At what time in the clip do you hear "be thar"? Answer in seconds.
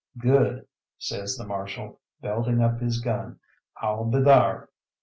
4.05-4.69